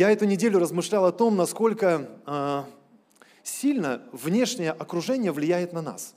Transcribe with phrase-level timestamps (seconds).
[0.00, 2.62] Я эту неделю размышлял о том, насколько э,
[3.42, 6.14] сильно внешнее окружение влияет на нас.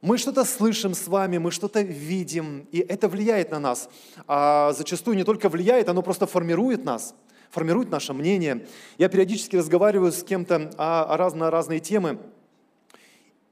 [0.00, 3.90] Мы что-то слышим с вами, мы что-то видим, и это влияет на нас.
[4.26, 7.14] А зачастую не только влияет, оно просто формирует нас,
[7.50, 8.66] формирует наше мнение.
[8.96, 12.18] Я периодически разговариваю с кем-то о, о на разные темы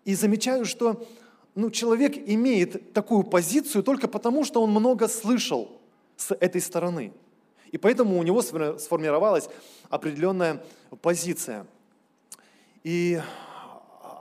[0.06, 1.06] и замечаю, что
[1.54, 5.68] ну, человек имеет такую позицию только потому, что он много слышал
[6.16, 7.12] с этой стороны.
[7.72, 9.48] И поэтому у него сформировалась
[9.88, 10.62] определенная
[11.00, 11.66] позиция.
[12.84, 13.20] И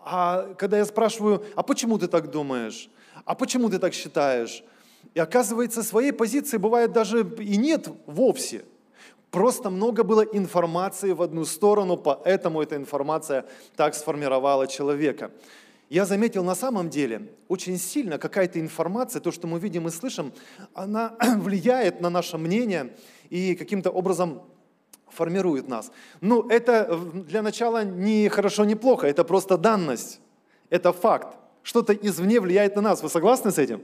[0.03, 2.89] а когда я спрашиваю, а почему ты так думаешь?
[3.25, 4.63] А почему ты так считаешь?
[5.13, 8.63] И оказывается, своей позиции бывает даже и нет вовсе.
[9.29, 13.45] Просто много было информации в одну сторону, поэтому эта информация
[13.75, 15.31] так сформировала человека.
[15.89, 20.31] Я заметил на самом деле, очень сильно какая-то информация, то, что мы видим и слышим,
[20.73, 22.93] она влияет на наше мнение
[23.31, 24.41] и каким-то образом
[25.07, 25.91] формирует нас.
[26.21, 30.19] Ну, это для начала не хорошо, не плохо, это просто данность,
[30.69, 31.37] это факт.
[31.63, 33.03] Что-то извне влияет на нас.
[33.03, 33.81] Вы согласны с этим?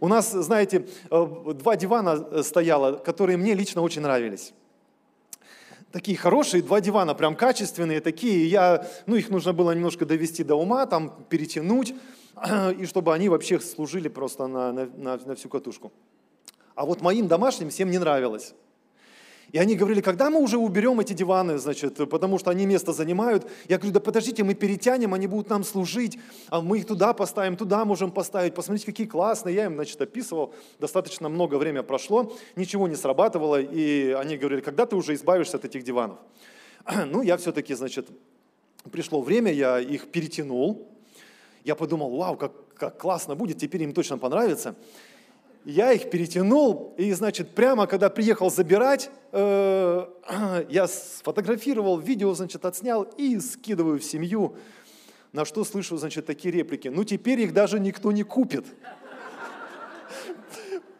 [0.00, 4.52] У нас, знаете, э, два дивана э, стояло, которые мне лично очень нравились.
[5.92, 8.46] Такие хорошие, два дивана, прям качественные такие.
[8.48, 11.94] Я, ну, их нужно было немножко довести до ума, там, перетянуть,
[12.78, 15.92] и чтобы они вообще служили просто на, на, на всю катушку.
[16.76, 18.54] А вот моим домашним всем не нравилось.
[19.50, 23.48] И они говорили, когда мы уже уберем эти диваны, значит, потому что они место занимают.
[23.68, 27.56] Я говорю, да подождите, мы перетянем, они будут нам служить, а мы их туда поставим,
[27.56, 28.54] туда можем поставить.
[28.54, 29.54] Посмотрите, какие классные.
[29.54, 30.54] Я им, значит, описывал.
[30.78, 33.60] Достаточно много времени прошло, ничего не срабатывало.
[33.60, 36.18] И они говорили, когда ты уже избавишься от этих диванов?
[37.06, 38.08] Ну, я все-таки, значит,
[38.90, 40.88] пришло время, я их перетянул.
[41.64, 44.76] Я подумал, вау, как, как классно будет, теперь им точно понравится
[45.66, 50.06] я их перетянул, и, значит, прямо когда приехал забирать, э,
[50.68, 54.54] я сфотографировал, видео, значит, отснял и скидываю в семью,
[55.32, 56.86] на что слышу, значит, такие реплики.
[56.86, 58.64] Ну, теперь их даже никто не купит.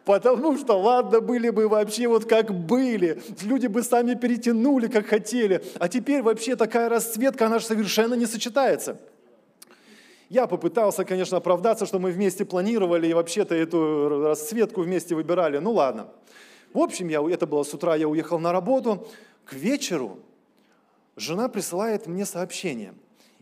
[0.03, 5.63] Потому что, ладно, были бы вообще вот как были, люди бы сами перетянули, как хотели,
[5.79, 8.99] а теперь вообще такая расцветка, она же совершенно не сочетается.
[10.29, 15.57] Я попытался, конечно, оправдаться, что мы вместе планировали и вообще-то эту расцветку вместе выбирали.
[15.59, 16.09] Ну ладно.
[16.73, 19.07] В общем, я, это было с утра, я уехал на работу.
[19.45, 20.19] К вечеру
[21.15, 22.93] жена присылает мне сообщение.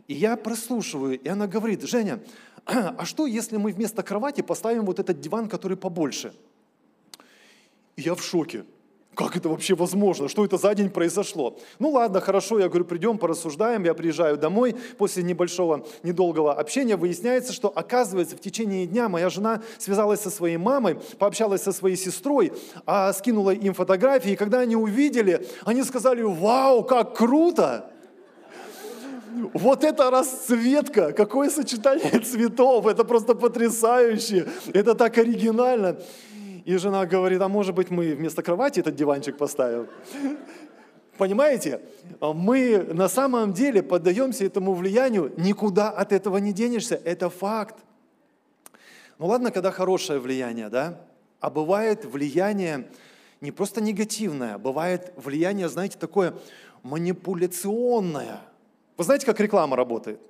[0.06, 2.20] И я прослушиваю, и она говорит, Женя,
[2.64, 6.32] а что, если мы вместо кровати поставим вот этот диван, который побольше?
[7.96, 8.64] И я в шоке.
[9.16, 10.28] Как это вообще возможно?
[10.28, 11.56] Что это за день произошло?
[11.78, 13.82] Ну ладно, хорошо, я говорю, придем, порассуждаем.
[13.84, 14.76] Я приезжаю домой.
[14.98, 20.58] После небольшого, недолгого общения выясняется, что оказывается в течение дня моя жена связалась со своей
[20.58, 22.52] мамой, пообщалась со своей сестрой,
[22.84, 24.32] а скинула им фотографии.
[24.32, 27.90] И когда они увидели, они сказали, вау, как круто!
[29.54, 35.96] Вот это расцветка, какое сочетание цветов, это просто потрясающе, это так оригинально.
[36.66, 39.86] И жена говорит, а может быть мы вместо кровати этот диванчик поставим?
[41.16, 41.80] Понимаете?
[42.20, 47.76] Мы на самом деле поддаемся этому влиянию, никуда от этого не денешься, это факт.
[49.18, 51.00] Ну ладно, когда хорошее влияние, да?
[51.38, 52.88] А бывает влияние
[53.40, 56.34] не просто негативное, бывает влияние, знаете, такое
[56.82, 58.40] манипуляционное.
[58.96, 60.20] Вы знаете, как реклама работает?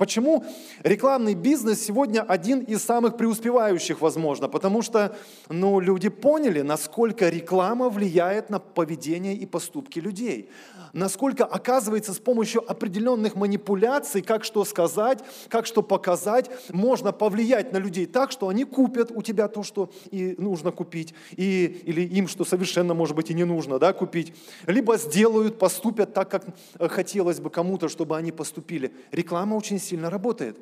[0.00, 0.46] Почему
[0.82, 4.48] рекламный бизнес сегодня один из самых преуспевающих, возможно?
[4.48, 5.14] Потому что
[5.50, 10.48] ну, люди поняли, насколько реклама влияет на поведение и поступки людей.
[10.92, 17.76] Насколько, оказывается, с помощью определенных манипуляций, как что сказать, как что показать, можно повлиять на
[17.76, 22.26] людей так, что они купят у тебя то, что и нужно купить, и, или им,
[22.26, 24.32] что совершенно, может быть, и не нужно да, купить.
[24.66, 26.46] Либо сделают, поступят так, как
[26.90, 28.92] хотелось бы кому-то, чтобы они поступили.
[29.12, 30.56] Реклама очень сильно работает.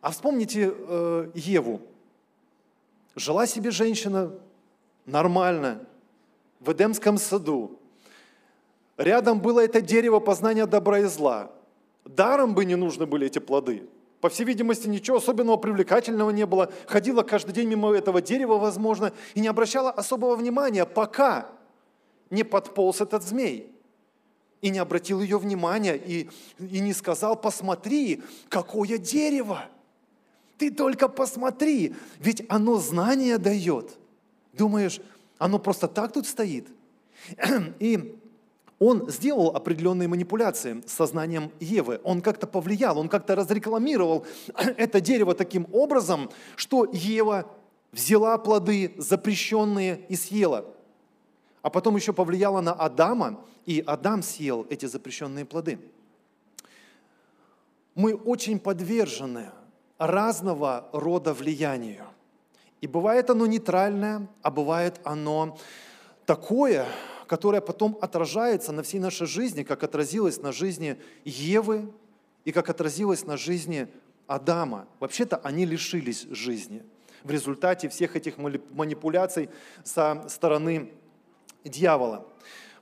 [0.00, 1.80] А вспомните э, Еву.
[3.16, 4.32] Жила себе женщина
[5.06, 5.86] нормально
[6.60, 7.78] в Эдемском саду.
[8.98, 11.50] Рядом было это дерево познания добра и зла.
[12.04, 13.88] Даром бы не нужны были эти плоды.
[14.20, 16.70] По всей видимости, ничего особенного привлекательного не было.
[16.86, 21.48] Ходила каждый день мимо этого дерева, возможно, и не обращала особого внимания, пока
[22.30, 23.73] не подполз этот змей
[24.64, 26.26] и не обратил ее внимания, и,
[26.58, 29.66] и не сказал, посмотри, какое дерево.
[30.56, 33.98] Ты только посмотри, ведь оно знание дает.
[34.54, 35.02] Думаешь,
[35.36, 36.66] оно просто так тут стоит?
[37.78, 38.18] И
[38.78, 42.00] он сделал определенные манипуляции с сознанием Евы.
[42.02, 44.24] Он как-то повлиял, он как-то разрекламировал
[44.78, 47.50] это дерево таким образом, что Ева
[47.92, 50.64] взяла плоды запрещенные и съела.
[51.60, 55.78] а потом еще повлияла на Адама, и Адам съел эти запрещенные плоды.
[57.94, 59.50] Мы очень подвержены
[59.98, 62.06] разного рода влиянию.
[62.80, 65.56] И бывает оно нейтральное, а бывает оно
[66.26, 66.86] такое,
[67.26, 71.90] которое потом отражается на всей нашей жизни, как отразилось на жизни Евы
[72.44, 73.88] и как отразилось на жизни
[74.26, 74.86] Адама.
[75.00, 76.82] Вообще-то они лишились жизни
[77.24, 79.48] в результате всех этих манипуляций
[79.82, 80.92] со стороны
[81.64, 82.26] дьявола.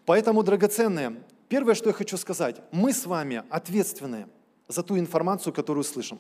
[0.05, 4.27] Поэтому, драгоценные, первое, что я хочу сказать, мы с вами ответственны
[4.69, 6.19] за ту информацию, которую слышим.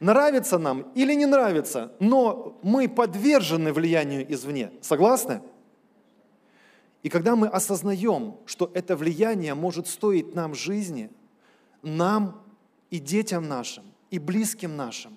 [0.00, 4.72] Нравится нам или не нравится, но мы подвержены влиянию извне.
[4.80, 5.42] Согласны?
[7.02, 11.10] И когда мы осознаем, что это влияние может стоить нам жизни,
[11.82, 12.42] нам
[12.90, 15.16] и детям нашим, и близким нашим,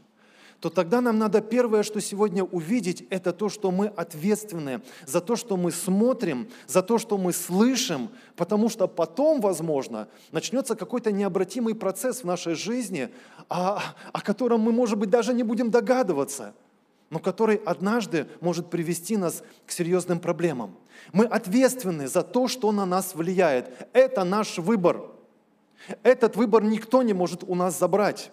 [0.60, 5.36] то тогда нам надо первое, что сегодня увидеть, это то, что мы ответственны за то,
[5.38, 11.76] что мы смотрим, за то, что мы слышим, потому что потом, возможно, начнется какой-то необратимый
[11.76, 13.10] процесс в нашей жизни,
[13.48, 16.54] о, о котором мы, может быть, даже не будем догадываться,
[17.10, 20.76] но который однажды может привести нас к серьезным проблемам.
[21.14, 23.88] Мы ответственны за то, что на нас влияет.
[23.94, 25.04] Это наш выбор.
[26.04, 28.32] Этот выбор никто не может у нас забрать.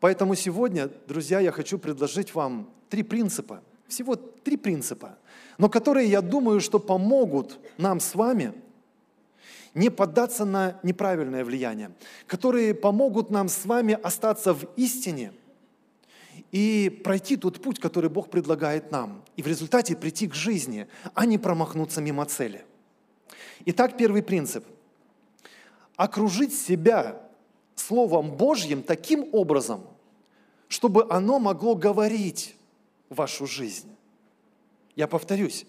[0.00, 5.18] Поэтому сегодня, друзья, я хочу предложить вам три принципа, всего три принципа,
[5.58, 8.52] но которые, я думаю, что помогут нам с вами
[9.74, 11.90] не поддаться на неправильное влияние,
[12.26, 15.32] которые помогут нам с вами остаться в истине
[16.52, 21.26] и пройти тот путь, который Бог предлагает нам, и в результате прийти к жизни, а
[21.26, 22.64] не промахнуться мимо цели.
[23.66, 24.64] Итак, первый принцип.
[25.96, 27.20] Окружить себя
[27.78, 29.82] Словом Божьим таким образом,
[30.68, 32.56] чтобы оно могло говорить
[33.08, 33.88] вашу жизнь.
[34.96, 35.66] Я повторюсь,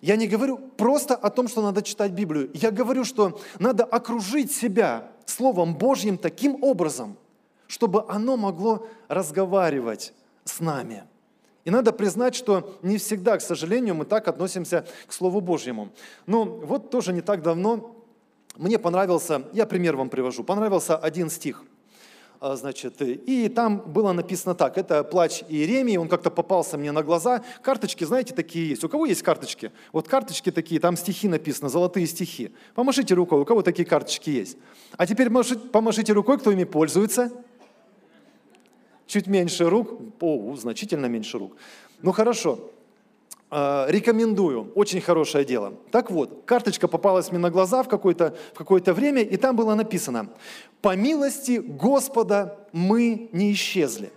[0.00, 2.50] я не говорю просто о том, что надо читать Библию.
[2.54, 7.16] Я говорю, что надо окружить себя Словом Божьим таким образом,
[7.66, 10.12] чтобы оно могло разговаривать
[10.44, 11.04] с нами.
[11.64, 15.90] И надо признать, что не всегда, к сожалению, мы так относимся к Слову Божьему.
[16.26, 17.93] Но вот тоже не так давно
[18.56, 21.64] мне понравился, я пример вам привожу, понравился один стих.
[22.40, 27.02] А, значит, и там было написано так, это плач Иеремии, он как-то попался мне на
[27.02, 27.42] глаза.
[27.62, 28.84] Карточки, знаете, такие есть.
[28.84, 29.72] У кого есть карточки?
[29.92, 32.54] Вот карточки такие, там стихи написано, золотые стихи.
[32.74, 34.58] Помашите рукой, у кого такие карточки есть?
[34.96, 37.32] А теперь помашите рукой, кто ими пользуется.
[39.06, 41.56] Чуть меньше рук, о, значительно меньше рук.
[42.02, 42.70] Ну хорошо,
[43.54, 45.74] рекомендую, очень хорошее дело.
[45.92, 50.28] Так вот, карточка попалась мне на глаза в какое-то какое время, и там было написано,
[50.82, 54.12] «По милости Господа мы не исчезли,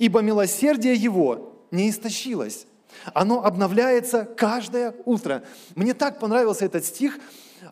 [0.00, 2.66] ибо милосердие Его не истощилось,
[3.14, 5.44] оно обновляется каждое утро».
[5.76, 7.20] Мне так понравился этот стих,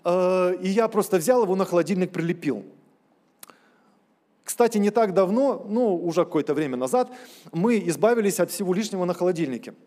[0.04, 2.64] э, и я просто взял его на холодильник, прилепил.
[4.44, 7.10] Кстати, не так давно, ну, уже какое-то время назад,
[7.50, 9.74] мы избавились от всего лишнего на холодильнике–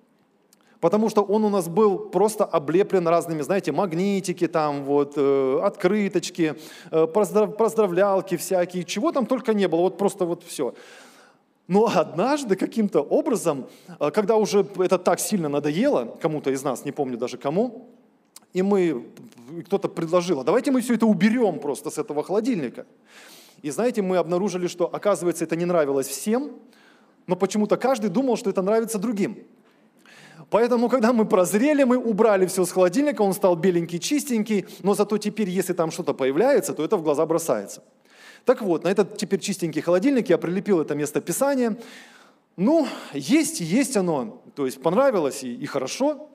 [0.84, 6.56] потому что он у нас был просто облеплен разными, знаете, магнитики там, вот, э, открыточки,
[6.92, 10.74] э, поздрав, поздравлялки всякие, чего там только не было, вот просто вот все.
[11.70, 16.92] Но однажды каким-то образом, э, когда уже это так сильно надоело, кому-то из нас, не
[16.92, 17.88] помню даже кому,
[18.52, 19.06] и мы,
[19.66, 22.86] кто-то предложил, а давайте мы все это уберем просто с этого холодильника.
[23.62, 26.52] И знаете, мы обнаружили, что, оказывается, это не нравилось всем,
[27.26, 29.46] но почему-то каждый думал, что это нравится другим.
[30.54, 35.18] Поэтому, когда мы прозрели, мы убрали все с холодильника, он стал беленький, чистенький, но зато
[35.18, 37.82] теперь, если там что-то появляется, то это в глаза бросается.
[38.46, 41.76] Так вот, на этот теперь чистенький холодильник я прилепил это место Писания.
[42.56, 46.30] Ну, есть есть оно, то есть понравилось и, и хорошо.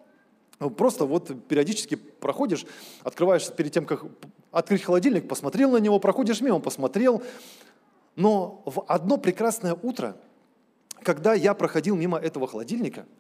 [0.77, 2.67] Просто вот периодически проходишь,
[3.05, 4.03] открываешь перед тем, как
[4.51, 7.23] открыть холодильник, посмотрел на него, проходишь мимо, посмотрел.
[8.17, 10.17] Но в одно прекрасное утро,
[11.05, 13.07] когда я проходил мимо этого холодильника–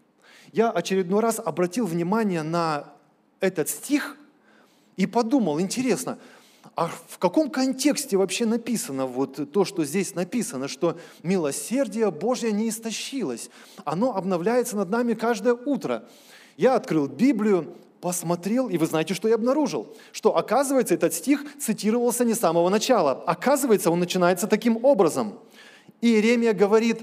[0.52, 2.92] я очередной раз обратил внимание на
[3.40, 4.16] этот стих
[4.96, 6.18] и подумал, интересно,
[6.74, 12.68] а в каком контексте вообще написано вот то, что здесь написано, что милосердие Божье не
[12.68, 13.50] истощилось,
[13.84, 16.04] оно обновляется над нами каждое утро.
[16.56, 19.88] Я открыл Библию, посмотрел, и вы знаете, что я обнаружил?
[20.12, 23.12] Что, оказывается, этот стих цитировался не с самого начала.
[23.26, 25.38] Оказывается, он начинается таким образом.
[26.00, 27.02] Иеремия говорит,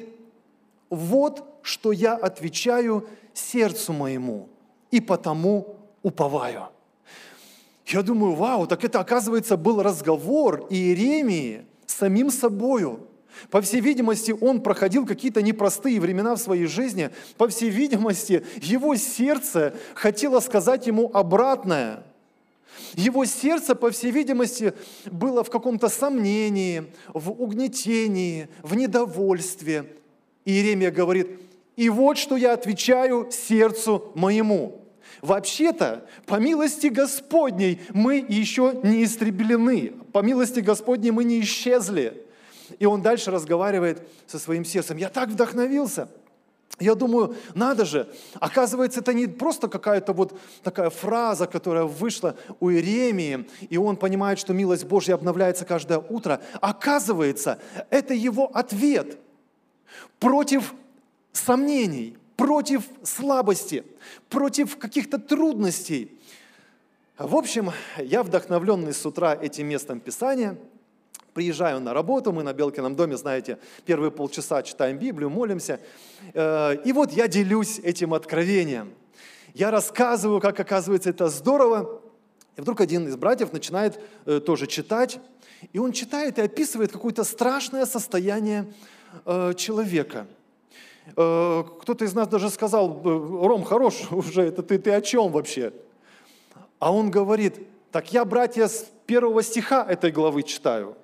[0.90, 4.50] вот что я отвечаю сердцу моему,
[4.92, 6.68] и потому уповаю.
[7.88, 13.08] Я думаю, вау, так это, оказывается, был разговор Иеремии с самим собою.
[13.50, 17.10] По всей видимости, он проходил какие-то непростые времена в своей жизни.
[17.36, 22.04] По всей видимости, его сердце хотело сказать ему обратное.
[22.94, 24.74] Его сердце, по всей видимости,
[25.06, 29.96] было в каком-то сомнении, в угнетении, в недовольстве.
[30.46, 31.40] Иеремия говорит,
[31.76, 34.82] и вот что я отвечаю сердцу моему.
[35.22, 39.94] Вообще-то, по милости Господней мы еще не истреблены.
[40.12, 42.26] По милости Господней мы не исчезли.
[42.80, 44.98] И он дальше разговаривает со своим сердцем.
[44.98, 46.10] Я так вдохновился.
[46.80, 52.70] Я думаю, надо же, оказывается, это не просто какая-то вот такая фраза, которая вышла у
[52.70, 56.42] Иеремии, и он понимает, что милость Божья обновляется каждое утро.
[56.60, 59.18] Оказывается, это его ответ
[60.20, 60.74] против
[61.38, 63.84] сомнений, против слабости,
[64.30, 66.18] против каких-то трудностей.
[67.18, 70.58] В общем, я вдохновленный с утра этим местом Писания–
[71.36, 75.82] приезжаю на работу, мы на Белкином доме, знаете, первые полчаса читаем Библию, молимся.
[76.34, 78.94] Э, и вот я делюсь этим откровением.
[79.54, 82.02] Я рассказываю, как оказывается это здорово.
[82.56, 85.20] И вдруг один из братьев начинает э, тоже читать.
[85.74, 88.74] И он читает и описывает какое-то страшное состояние
[89.26, 90.28] э, человека.
[91.12, 95.72] Кто-то из нас даже сказал, Ром, хорош уже, это ты, ты о чем вообще?
[96.80, 100.98] А он говорит, так я, братья, с первого стиха этой главы читаю.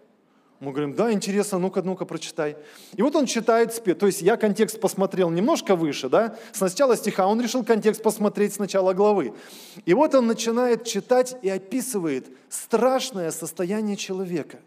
[0.62, 2.56] Мы говорим, да, интересно, ну-ка, ну-ка, прочитай.
[2.96, 3.84] И вот он читает.
[3.98, 8.54] То есть я контекст посмотрел немножко выше, да, с начала стиха, он решил контекст посмотреть
[8.54, 9.34] с начала главы.
[9.86, 14.60] И вот он начинает читать и описывает страшное состояние человека,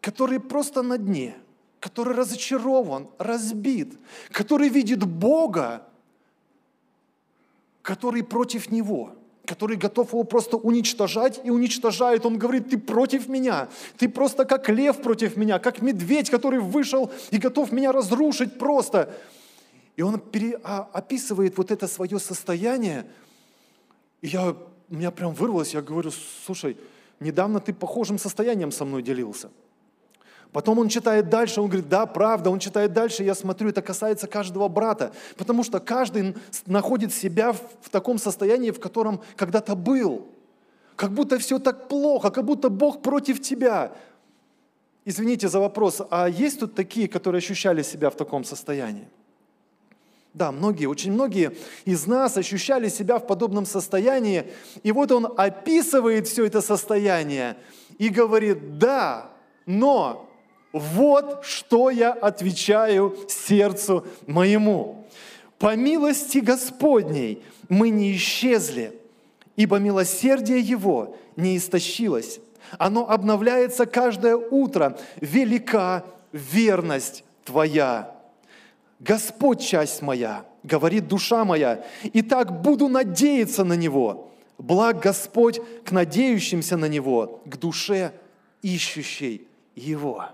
[0.00, 1.34] который просто на дне,
[1.80, 3.98] который разочарован, разбит,
[4.30, 5.86] который видит Бога,
[7.82, 9.14] который против него–
[9.48, 12.26] который готов его просто уничтожать и уничтожает.
[12.26, 17.10] Он говорит, ты против меня, ты просто как лев против меня, как медведь, который вышел
[17.30, 19.16] и готов меня разрушить просто.
[19.96, 23.06] И он пере, а, описывает вот это свое состояние.
[24.20, 24.54] И я,
[24.90, 26.10] у меня прям вырвалось, я говорю,
[26.44, 26.76] слушай,
[27.18, 29.50] недавно ты похожим состоянием со мной делился–
[30.52, 34.26] Потом он читает дальше, он говорит, да, правда, он читает дальше, я смотрю, это касается
[34.26, 36.34] каждого брата, потому что каждый
[36.66, 40.26] находит себя в таком состоянии, в котором когда-то был.
[40.96, 43.92] Как будто все так плохо, как будто Бог против тебя.
[45.04, 49.08] Извините за вопрос, а есть тут такие, которые ощущали себя в таком состоянии?
[50.34, 54.44] Да, многие, очень многие из нас ощущали себя в подобном состоянии.
[54.82, 57.56] И вот он описывает все это состояние
[57.98, 59.30] и говорит, да,
[59.66, 60.27] но
[60.72, 65.06] вот что я отвечаю сердцу моему.
[65.58, 68.98] По милости Господней мы не исчезли,
[69.56, 72.40] ибо милосердие Его не истощилось.
[72.78, 74.98] Оно обновляется каждое утро.
[75.20, 78.14] Велика верность Твоя.
[79.00, 84.30] Господь часть моя, говорит душа моя, и так буду надеяться на Него.
[84.58, 88.12] Благ Господь к надеющимся на Него, к душе
[88.60, 90.26] ищущей Его.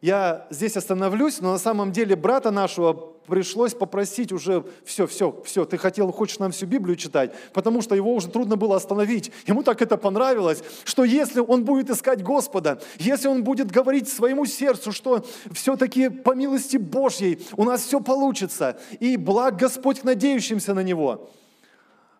[0.00, 5.64] Я здесь остановлюсь, но на самом деле брата нашего пришлось попросить уже, все, все, все,
[5.64, 9.32] ты хотел, хочешь нам всю Библию читать, потому что его уже трудно было остановить.
[9.46, 14.46] Ему так это понравилось, что если он будет искать Господа, если он будет говорить своему
[14.46, 20.74] сердцу, что все-таки по милости Божьей у нас все получится, и благ Господь к надеющимся
[20.74, 21.28] на Него.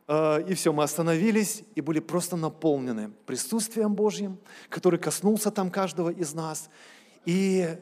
[0.09, 6.11] Э, и все, мы остановились и были просто наполнены присутствием Божьим, который коснулся там каждого
[6.11, 6.69] из нас.
[7.29, 7.77] И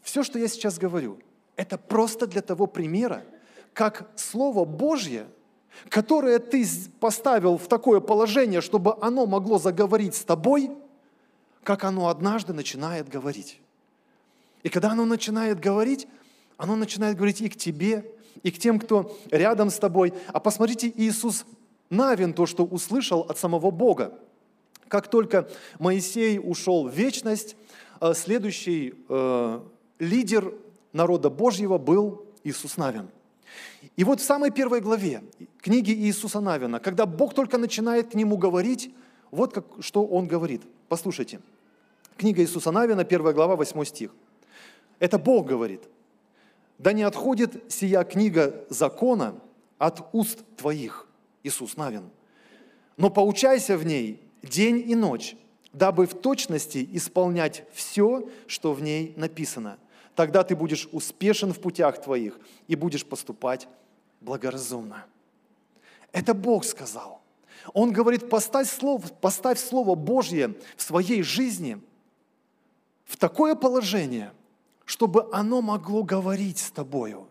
[0.00, 1.20] все, что я сейчас говорю,
[1.54, 3.22] это просто для того примера,
[3.74, 5.28] как Слово Божье,
[5.88, 6.66] которое ты
[6.98, 10.72] поставил в такое положение, чтобы оно могло заговорить с тобой,
[11.62, 13.60] как оно однажды начинает говорить.
[14.64, 16.08] И когда оно начинает говорить,
[16.56, 18.12] оно начинает говорить и к тебе,
[18.42, 20.12] и к тем, кто рядом с тобой.
[20.32, 21.46] А посмотрите, Иисус
[21.88, 24.18] Навин то, что услышал от самого Бога.
[24.88, 25.48] Как только
[25.78, 27.54] Моисей ушел в вечность,
[28.14, 29.60] следующий э,
[29.98, 30.54] лидер
[30.92, 33.08] народа Божьего был Иисус Навин.
[33.96, 35.22] И вот в самой первой главе
[35.58, 38.92] книги Иисуса Навина, когда Бог только начинает к нему говорить,
[39.30, 40.62] вот как, что он говорит.
[40.88, 41.40] Послушайте.
[42.16, 44.10] Книга Иисуса Навина, первая глава, 8 стих.
[44.98, 45.82] Это Бог говорит.
[46.78, 49.34] «Да не отходит сия книга закона
[49.78, 51.06] от уст твоих,
[51.42, 52.10] Иисус Навин,
[52.96, 55.36] но поучайся в ней день и ночь,
[55.72, 59.78] дабы в точности исполнять все, что в ней написано.
[60.14, 62.38] Тогда ты будешь успешен в путях твоих
[62.68, 63.68] и будешь поступать
[64.20, 65.06] благоразумно.
[66.12, 67.22] Это Бог сказал.
[67.72, 71.80] Он говорит, поставь слово, поставь слово Божье в своей жизни
[73.04, 74.32] в такое положение,
[74.84, 77.26] чтобы оно могло говорить с тобою,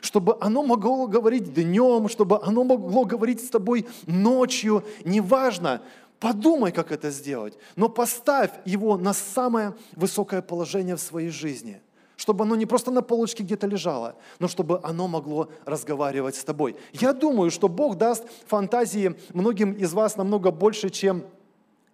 [0.00, 5.82] чтобы оно могло говорить днем, чтобы оно могло говорить с тобой ночью, неважно,
[6.22, 11.82] подумай, как это сделать, но поставь его на самое высокое положение в своей жизни–
[12.22, 16.76] чтобы оно не просто на полочке где-то лежало, но чтобы оно могло разговаривать с тобой.
[16.92, 21.24] Я думаю, что Бог даст фантазии многим из вас намного больше, чем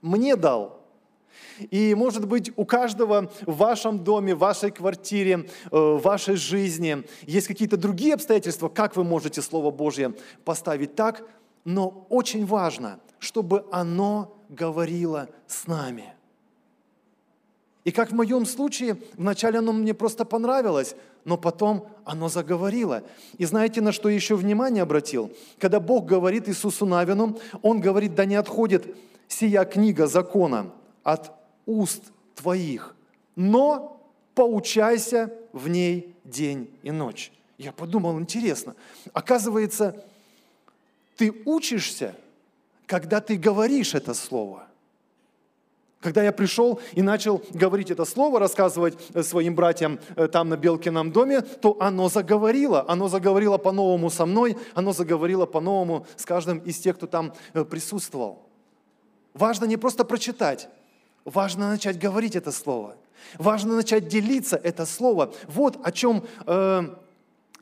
[0.02, 0.78] мне дал.
[1.70, 7.04] И, может быть, у каждого в вашем доме, в вашей квартире, э, в вашей жизни
[7.22, 11.24] есть какие-то другие обстоятельства, как вы можете Слово Божье поставить так,
[11.68, 16.14] но очень важно, чтобы оно говорило с нами–
[17.88, 20.94] и как в моем случае, вначале оно мне просто понравилось,
[21.24, 23.02] но потом оно заговорило.
[23.38, 25.32] И знаете, на что еще внимание обратил?
[25.58, 28.94] Когда Бог говорит Иисусу Навину, Он говорит, да не отходит
[29.26, 30.70] сия книга закона
[31.02, 31.32] от
[31.64, 32.02] уст
[32.34, 32.94] твоих,
[33.36, 34.02] но
[34.34, 37.32] поучайся в ней день и ночь.
[37.56, 38.74] Я подумал, интересно,
[39.14, 40.04] оказывается,
[41.18, 42.14] ты учишься,
[42.86, 44.64] когда ты говоришь это слово.
[46.00, 50.56] Когда я пришел и начал говорить это слово, рассказывать э, своим братьям э, там на
[50.56, 52.84] Белкином доме, то оно заговорило.
[52.86, 57.64] Оно заговорило по-новому со мной, оно заговорило по-новому с каждым из тех, кто там э,
[57.64, 58.46] присутствовал.
[59.34, 60.68] Важно не просто прочитать,
[61.24, 62.94] важно начать говорить это слово.
[63.36, 65.34] Важно начать делиться это слово.
[65.48, 66.94] Вот о чем э,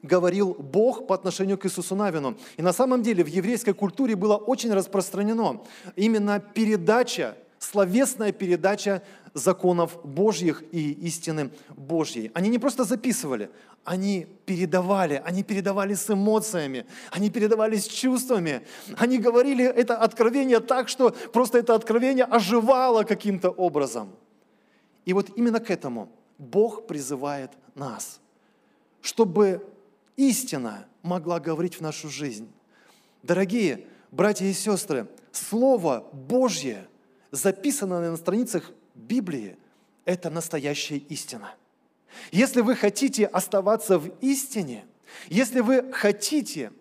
[0.06, 2.36] говорил Бог по отношению к Иисусу Навину.
[2.56, 5.60] И на самом деле в еврейской культуре было очень распространено
[5.96, 9.02] именно передача словесная передача
[9.34, 12.30] законов Божьих и истины Божьей.
[12.34, 13.50] Они не просто записывали,
[13.84, 18.62] они передавали, они передавали с эмоциями, они передавали с чувствами,
[18.98, 24.10] они говорили это откровение так, что просто это откровение оживало каким-то образом.
[25.04, 26.08] И вот именно к этому
[26.38, 28.20] Бог призывает нас,
[29.00, 29.66] чтобы
[30.16, 32.50] истина могла говорить в нашу жизнь.
[33.22, 36.88] Дорогие братья и сестры, Слово Божье–
[37.30, 39.56] записано на страницах Библии,
[40.04, 41.54] это настоящая истина.
[42.32, 44.86] Если вы хотите оставаться в истине,
[45.28, 46.72] если вы хотите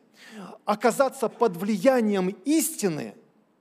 [0.63, 3.15] оказаться под влиянием истины,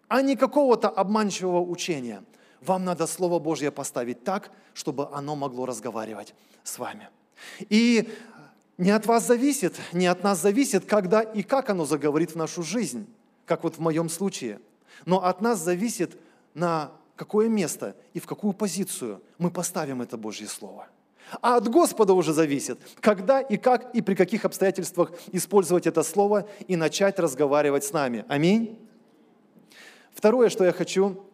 [0.09, 2.23] а не какого-то обманчивого учения,
[2.61, 7.09] вам надо Слово Божье поставить так, чтобы оно могло разговаривать с вами.
[7.69, 8.09] И
[8.79, 12.63] не от вас зависит, не от нас зависит, когда и как оно заговорит в нашу
[12.63, 13.07] жизнь,
[13.47, 14.61] как вот в моем случае.
[15.07, 16.19] Но от нас зависит,
[16.55, 20.89] на какое место и в какую позицию мы поставим это Божье Слово.
[21.41, 26.49] А от Господа уже зависит, когда и как и при каких обстоятельствах использовать это Слово
[26.69, 28.25] и начать разговаривать с нами.
[28.29, 28.79] Аминь.
[30.13, 31.25] Второе, что я хочу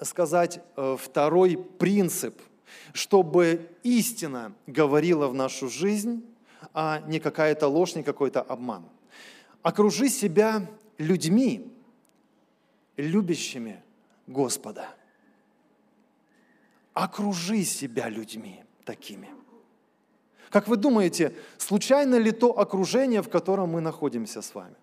[0.00, 2.40] сказать, э, второй принцип,
[2.92, 6.24] чтобы истина говорила в нашу жизнь,
[6.74, 8.84] а не какая-то ложь, не какой-то обман.
[9.62, 11.72] Окружи себя людьми,
[12.96, 13.82] любящими
[14.26, 14.88] Господа.
[16.94, 19.28] Окружи себя людьми такими.
[20.50, 24.76] Как вы думаете, случайно ли то окружение, в котором мы находимся с вами?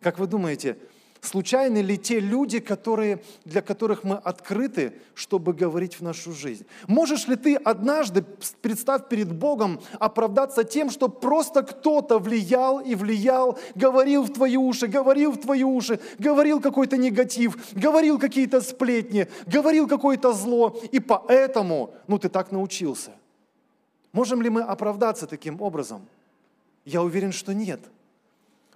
[0.00, 0.78] Как вы думаете,
[1.20, 6.66] Случайны ли те люди, которые, для которых мы открыты, чтобы говорить в нашу жизнь?
[6.86, 8.24] Можешь ли ты однажды,
[8.60, 14.86] представь перед Богом, оправдаться тем, что просто кто-то влиял и влиял, говорил в твои уши,
[14.86, 21.94] говорил в твои уши, говорил какой-то негатив, говорил какие-то сплетни, говорил какое-то зло, и поэтому,
[22.06, 23.12] ну ты так научился.
[24.12, 26.06] Можем ли мы оправдаться таким образом?
[26.84, 27.80] Я уверен, что нет–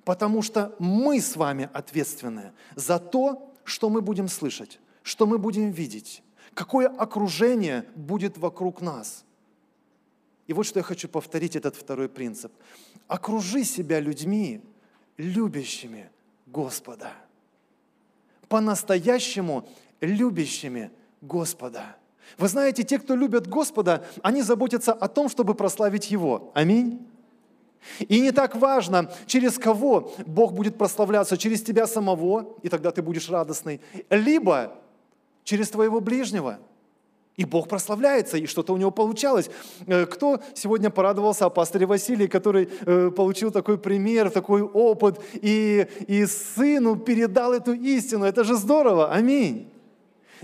[0.05, 5.71] Потому что мы с вами ответственны за то, что мы будем слышать, что мы будем
[5.71, 6.23] видеть,
[6.55, 9.25] какое окружение будет вокруг нас.
[10.47, 12.53] И вот что я хочу повторить, этот второй принцип.
[13.07, 14.61] Окружи себя людьми,
[15.17, 16.11] любящими
[16.47, 17.13] Господа.
[18.49, 19.69] По-настоящему
[20.01, 21.97] любящими Господа.
[22.39, 26.51] Вы знаете, те, кто любят Господа, они заботятся о том, чтобы прославить Его.
[26.55, 27.07] Аминь.
[28.01, 33.03] И не так важно, через кого Бог будет прославляться, через тебя самого, и тогда ты
[33.03, 34.75] будешь радостный, либо
[35.45, 36.59] через твоего ближнего.
[37.37, 39.51] И Бог прославляется, и что-то у него получалось.
[39.87, 45.87] Э, кто сегодня порадовался о пасторе Василии, который э, получил такой пример, такой опыт, и,
[46.07, 48.27] и сыну передал эту истину?
[48.27, 49.71] Это же здорово, аминь.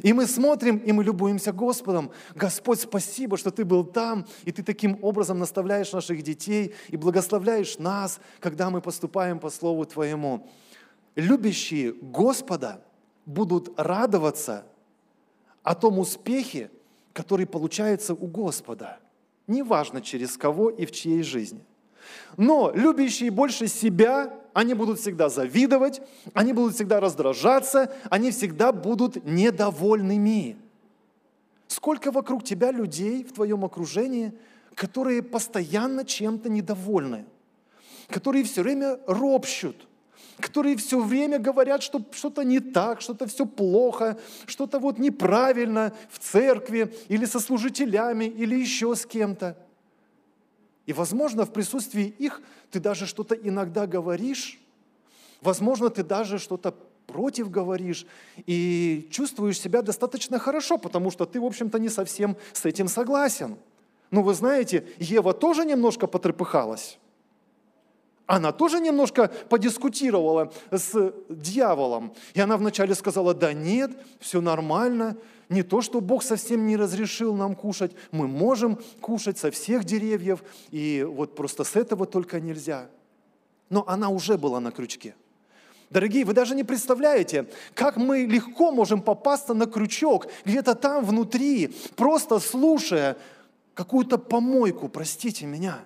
[0.02, 2.10] И мы смотрим, и мы любуемся Господом.
[2.34, 7.78] Господь, спасибо, что Ты был там, и Ты таким образом наставляешь наших детей и благословляешь
[7.78, 10.48] нас, когда мы поступаем по Слову Твоему.
[11.14, 12.82] Любящие Господа
[13.24, 14.66] будут радоваться
[15.62, 16.70] о том успехе,
[17.12, 18.98] который получается у Господа.
[19.46, 21.64] Неважно через кого и в чьей жизни.
[22.36, 26.00] Но любящие больше себя, они будут всегда завидовать,
[26.32, 30.56] они будут всегда раздражаться, они всегда будут недовольными.
[31.68, 34.32] Сколько вокруг тебя людей в твоем окружении,
[34.74, 37.26] которые постоянно чем-то недовольны,
[38.08, 39.76] которые все время ропщут,
[40.40, 46.18] которые все время говорят, что что-то не так, что-то все плохо, что-то вот неправильно в
[46.18, 49.54] церкви или со служителями или еще с кем-то.
[50.86, 54.58] И, возможно, в присутствии их ты даже что-то иногда говоришь,
[55.42, 56.74] возможно, ты даже что-то
[57.06, 58.06] против говоришь
[58.46, 63.56] и чувствуешь себя достаточно хорошо, потому что ты, в общем-то, не совсем с этим согласен.
[64.10, 66.98] Но вы знаете, Ева тоже немножко потрепыхалась.
[68.26, 72.12] Она тоже немножко подискутировала с дьяволом.
[72.34, 75.16] И она вначале сказала, да нет, все нормально.
[75.48, 77.92] Не то, что Бог совсем не разрешил нам кушать.
[78.10, 80.42] Мы можем кушать со всех деревьев.
[80.70, 82.88] И вот просто с этого только нельзя.
[83.70, 85.14] Но она уже была на крючке–
[85.88, 91.76] Дорогие, вы даже не представляете, как мы легко можем попасться на крючок, где-то там внутри,
[91.94, 93.16] просто слушая
[93.74, 95.78] какую-то помойку, простите меня.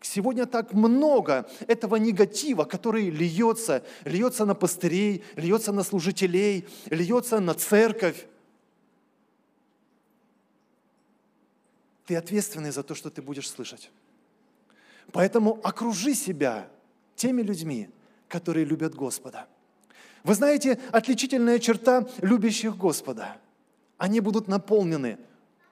[0.00, 7.52] Сегодня так много этого негатива, который льется, льется на пастырей, льется на служителей, льется на
[7.54, 8.26] церковь.
[12.06, 13.90] Ты ответственный за то, что ты будешь слышать.
[15.12, 16.68] Поэтому окружи себя
[17.14, 17.90] теми людьми,
[18.26, 19.46] которые любят Господа.
[20.24, 23.36] Вы знаете, отличительная черта любящих Господа.
[23.98, 25.18] Они будут наполнены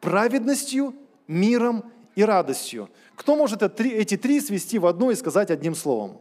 [0.00, 0.94] праведностью,
[1.26, 2.90] миром и радостью.
[3.14, 6.18] Кто может эти три свести в одно и сказать одним словом?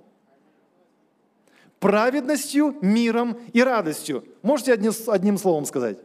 [1.79, 4.23] Праведностью, миром и радостью.
[4.43, 5.97] Можете одним, одним словом сказать?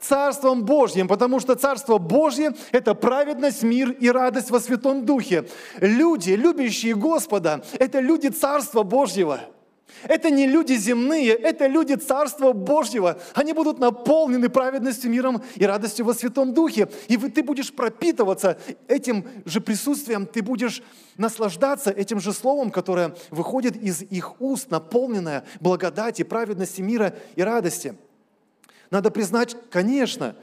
[0.00, 5.48] Царством Божьим, потому что Царство Божье– это праведность, мир и радость во Святом Духе.
[5.80, 9.40] Люди, любящие Господа, это люди Царства Божьего–
[10.04, 13.18] это не люди земные, это люди Царства Божьего.
[13.34, 16.88] Они будут наполнены праведностью, миром и радостью во Святом Духе.
[17.08, 20.82] И ты будешь пропитываться этим же присутствием, ты будешь
[21.16, 27.96] наслаждаться этим же словом, которое выходит из их уст, наполненное благодати, праведности, мира и радости.
[28.90, 30.36] Надо признать, конечно,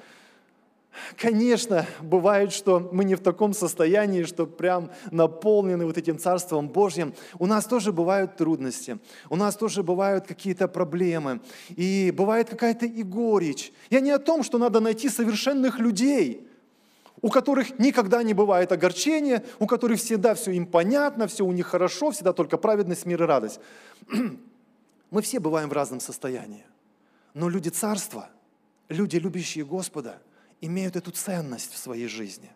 [1.17, 7.13] Конечно, бывает, что мы не в таком состоянии, что прям наполнены вот этим Царством Божьим.
[7.39, 13.03] У нас тоже бывают трудности, у нас тоже бывают какие-то проблемы, и бывает какая-то и
[13.03, 13.71] горечь.
[13.89, 16.47] Я не о том, что надо найти совершенных людей,
[17.21, 21.67] у которых никогда не бывает огорчения, у которых всегда все им понятно, все у них
[21.67, 23.59] хорошо, всегда только праведность, мир и радость.
[25.11, 26.65] Мы все бываем в разном состоянии.
[27.33, 28.29] Но люди Царства,
[28.89, 30.21] люди, любящие Господа–
[30.65, 32.49] имеют эту ценность в своей жизни.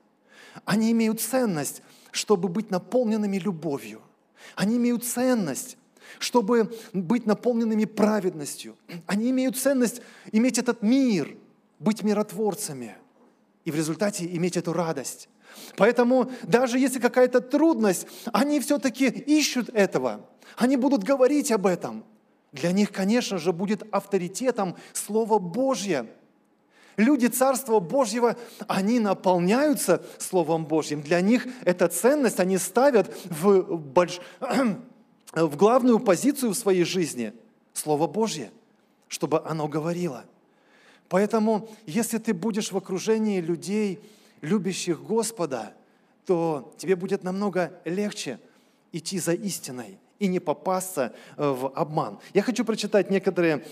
[0.65, 4.01] Они имеют ценность, чтобы быть наполненными любовью.
[4.55, 5.77] Они имеют ценность,
[6.19, 8.75] чтобы быть наполненными праведностью.
[9.05, 11.35] Они имеют ценность иметь этот мир,
[11.79, 12.95] быть миротворцами
[13.65, 15.27] и в результате иметь эту радость.
[15.75, 20.25] Поэтому даже если какая-то трудность, они все-таки ищут этого.
[20.55, 22.05] Они будут говорить об этом.
[22.53, 26.07] Для них, конечно же, будет авторитетом Слово Божье–
[26.97, 28.35] Люди Царства Божьего,
[28.67, 31.01] они наполняются Словом Божьим.
[31.01, 34.19] Для них эта ценность они ставят в, больш...
[35.33, 37.33] в главную позицию в своей жизни
[37.73, 38.51] Слово Божье,
[39.07, 40.25] чтобы оно говорило.
[41.07, 43.99] Поэтому, если ты будешь в окружении людей,
[44.41, 45.73] любящих Господа,
[46.25, 48.39] то тебе будет намного легче
[48.91, 52.19] идти за истиной и не попасться э, в обман.
[52.33, 53.65] Я хочу прочитать некоторые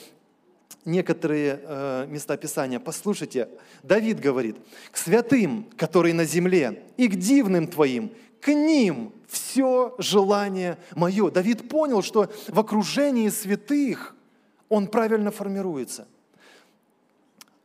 [0.86, 2.80] некоторые э, места Писания.
[2.80, 3.50] Послушайте,
[3.84, 4.58] Давид говорит,
[4.92, 11.32] к святым, которые на земле, и к дивным твоим, к ним все желание мое.
[11.32, 14.16] Давид понял, что в окружении святых
[14.70, 16.08] он правильно формируется.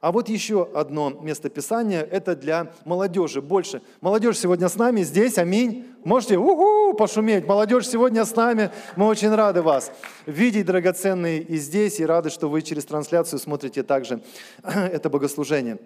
[0.01, 3.83] А вот еще одно место Писания, это для молодежи больше.
[4.01, 5.87] Молодежь сегодня с нами здесь, аминь.
[6.05, 7.47] Можете уху, пошуметь.
[7.47, 9.93] Молодежь сегодня с нами, мы очень рады вас
[10.25, 14.23] видеть, драгоценные, и здесь, и рады, что вы через трансляцию смотрите также
[14.63, 15.79] это богослужение.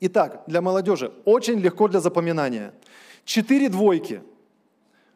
[0.00, 2.74] Итак, для молодежи очень легко для запоминания.
[3.24, 4.20] Четыре двойки.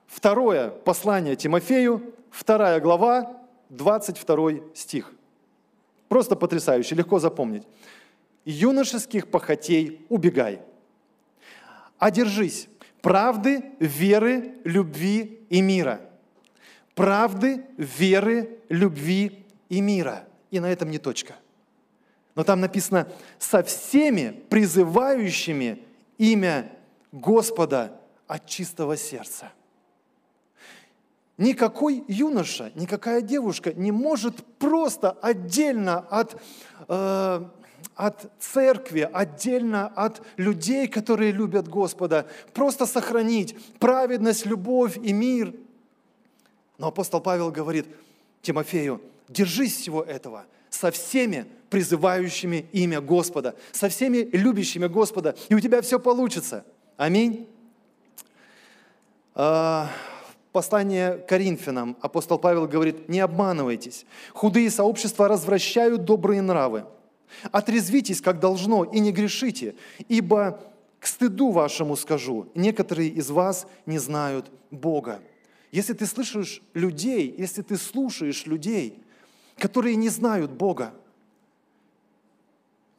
[0.07, 3.37] Второе послание Тимофею, вторая глава,
[3.71, 5.13] 22 стих.
[6.09, 7.65] Просто потрясающе, легко запомнить
[8.45, 10.61] юношеских похотей убегай.
[11.99, 12.69] Одержись
[13.01, 16.01] правды, веры, любви и мира.
[16.95, 20.25] Правды, веры, любви и мира.
[20.51, 21.35] И на этом не точка.
[22.35, 25.83] Но там написано «со всеми призывающими
[26.19, 26.73] имя
[27.13, 29.53] Господа от чистого сердца.
[31.37, 36.41] Никакой юноша, никакая девушка не может просто отдельно от,
[36.89, 37.45] э,
[37.97, 45.55] от церкви, отдельно от людей, которые любят Господа, просто сохранить праведность, любовь и мир.
[46.79, 47.87] Но апостол Павел говорит
[48.41, 55.61] Тимофею, держись всего этого со всеми призывающими имя Господа, со всеми любящими Господа, и у
[55.61, 56.65] тебя все получится.
[56.97, 57.49] Аминь.
[59.35, 59.89] А,
[60.53, 64.05] Послание Коринфянам апостол Павел говорит, не обманывайтесь.
[64.35, 66.85] Худые сообщества развращают добрые нравы.
[67.51, 69.75] Отрезвитесь, как должно, и не грешите,
[70.09, 70.61] ибо
[70.99, 75.21] к стыду вашему скажу, некоторые из вас не знают Бога.
[75.73, 79.03] Если ты слышишь людей, если ты слушаешь людей,
[79.57, 80.95] которые не знают Бога,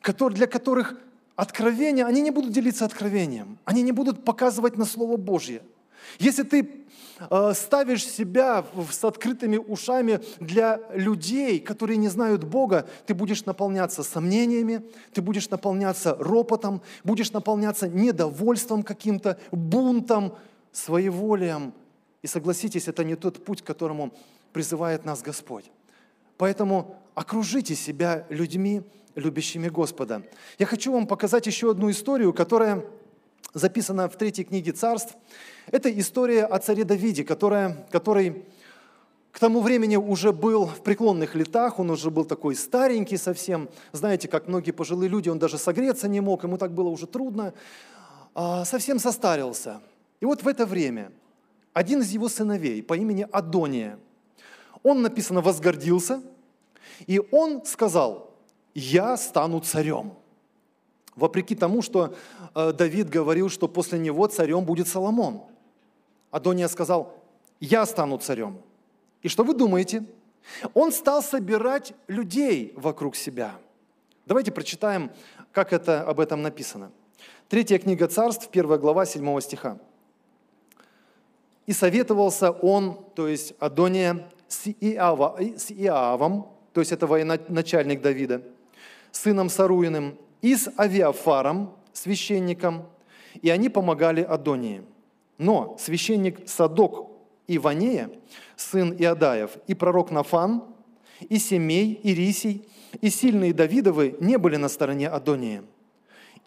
[0.03, 0.99] для которых
[1.35, 5.61] откровение, они не будут делиться откровением, они не будут показывать на Слово Божье.
[6.19, 6.82] Если ты
[7.53, 14.85] ставишь себя с открытыми ушами для людей, которые не знают Бога, ты будешь наполняться сомнениями,
[15.13, 20.35] ты будешь наполняться ропотом, будешь наполняться недовольством каким-то, бунтом,
[20.71, 21.73] своеволием.
[22.21, 24.13] И согласитесь, это не тот путь, к которому
[24.51, 25.71] призывает нас Господь.
[26.37, 28.81] Поэтому окружите себя людьми,
[29.15, 30.23] любящими Господа.
[30.57, 32.85] Я хочу вам показать еще одну историю, которая
[33.53, 35.15] записана в третьей книге царств.
[35.71, 38.43] Это история о царе Давиде, которая, который
[39.31, 43.69] к тому времени уже был в преклонных летах, он уже был такой старенький совсем.
[43.91, 47.53] Знаете, как многие пожилые люди, он даже согреться не мог, ему так было уже трудно.
[48.35, 49.81] А, совсем состарился.
[50.19, 51.11] И вот в это время
[51.73, 53.97] один из его сыновей по имени Адония,
[54.83, 56.21] он, написано, возгордился,
[57.07, 58.35] и он сказал,
[58.75, 60.13] я стану царем.
[61.15, 62.15] Вопреки тому, что
[62.55, 65.43] э, Давид говорил, что после него царем будет Соломон.
[66.33, 67.13] Адония сказал,
[67.59, 68.59] я стану царем.
[69.21, 70.03] И что вы думаете?
[70.73, 73.51] Он стал собирать людей вокруг себя.
[74.25, 75.11] Давайте прочитаем,
[75.51, 76.91] как это об этом написано.
[77.49, 79.77] Третья книга царств, первая глава, 7 стиха.
[81.67, 88.41] «И советовался он, то есть Адония, с, Иава, с Иавом, то есть это военачальник Давида,
[89.11, 92.89] сыном Саруиным, и с Авиафаром, священником,
[93.43, 94.83] и они помогали Адонии.
[95.43, 97.11] Но священник Садок
[97.47, 98.09] и Ванея,
[98.55, 100.63] сын Иадаев, и пророк Нафан,
[101.19, 102.65] и Семей, и Рисий,
[103.01, 105.65] и сильные Давидовы не были на стороне Адония.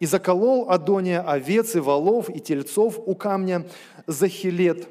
[0.00, 3.66] И заколол Адония овец и волов и тельцов у камня
[4.06, 4.88] Захилет,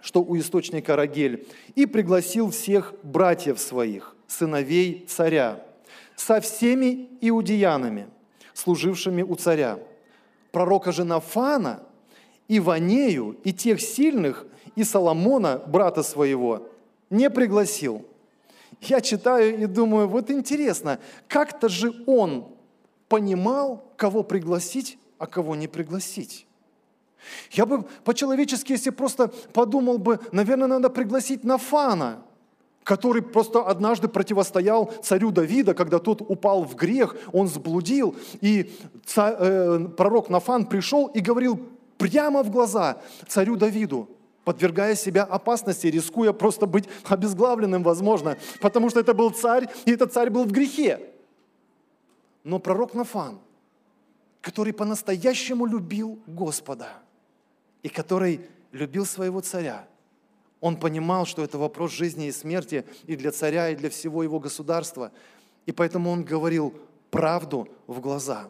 [0.00, 1.44] что у источника Рагель,
[1.74, 5.60] и пригласил всех братьев своих, сыновей царя,
[6.14, 8.06] со всеми иудеянами,
[8.52, 9.80] служившими у царя.
[10.52, 11.82] Пророка же Нафана,
[12.48, 16.68] и Ванею, и тех сильных, и Соломона, брата своего,
[17.10, 18.04] не пригласил.
[18.80, 22.48] Я читаю и думаю, вот интересно, как-то же он
[23.08, 26.46] понимал, кого пригласить, а кого не пригласить.
[27.50, 32.22] Я бы по-человечески, если просто подумал бы, наверное, надо пригласить Нафана–
[32.84, 38.72] который просто однажды противостоял царю Давида, когда тот упал в грех, он сблудил, и
[39.04, 41.58] царь, э, пророк Нафан пришел и говорил
[41.98, 44.08] прямо в глаза царю Давиду,
[44.44, 50.12] подвергая себя опасности, рискуя просто быть обезглавленным, возможно, потому что это был царь, и этот
[50.12, 51.00] царь был в грехе.
[52.42, 53.38] Но пророк Нафан,
[54.40, 56.88] который по-настоящему любил Господа,
[57.82, 58.40] и который
[58.72, 59.86] любил своего царя–
[60.64, 64.40] он понимал, что это вопрос жизни и смерти и для царя, и для всего его
[64.40, 65.12] государства.
[65.66, 66.72] И поэтому он говорил
[67.10, 68.48] правду в глаза.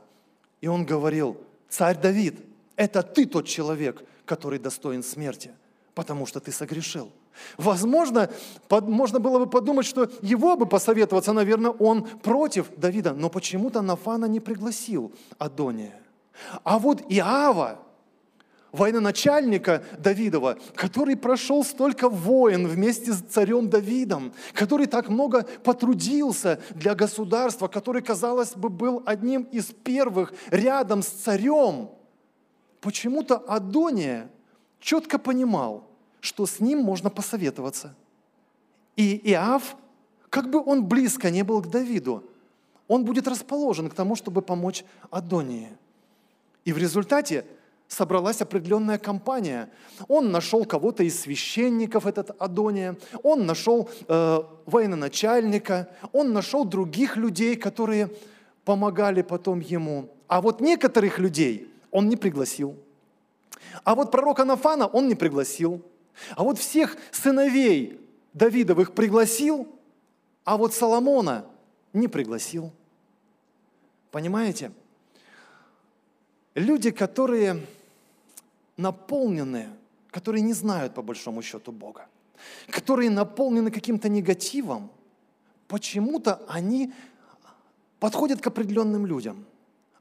[0.61, 1.37] И он говорил,
[1.69, 2.37] царь Давид,
[2.77, 5.53] это ты тот человек, который достоин смерти,
[5.95, 7.13] потому что ты согрешил.
[7.57, 8.31] Возможно,
[8.69, 13.83] под, можно было бы подумать, что его бы посоветоваться, наверное, он против Давида, но почему-то
[13.83, 16.01] Нафана не пригласил Адония.
[16.63, 17.81] А вот Иава,
[18.73, 26.95] военачальника Давидова, который прошел столько войн вместе с царем Давидом, который так много потрудился для
[26.95, 31.91] государства, который, казалось бы, был одним из первых рядом с царем.
[32.85, 34.31] Почему-то Адония
[34.79, 35.85] четко понимал,
[36.21, 37.95] что с ним можно посоветоваться.
[38.95, 39.77] И Иав,
[40.29, 42.23] как бы он близко не был к Давиду,
[42.87, 45.71] он будет расположен к тому, чтобы помочь Адонии.
[46.67, 47.47] И в результате
[47.89, 49.71] собралась определенная компания.
[50.07, 57.57] Он нашел кого-то из священников, этот Адония, он нашел э, военачальника, он нашел других людей,
[57.57, 58.11] которые
[58.67, 60.11] помогали потом ему.
[60.29, 62.77] А вот некоторых людей он не пригласил.
[63.85, 65.81] А вот пророка Нафана он не пригласил.
[66.35, 68.01] А вот всех сыновей
[68.33, 69.69] Давидовых пригласил,
[70.45, 71.47] а вот Соломона
[71.93, 72.73] не пригласил.
[74.11, 74.73] Понимаете?
[76.57, 77.65] Люди, которые
[78.77, 79.69] наполнены,
[80.11, 82.09] которые не знают по большому счету Бога,
[82.71, 84.91] которые наполнены каким-то негативом,
[85.69, 86.93] почему-то они
[88.01, 89.45] подходят к определенным людям.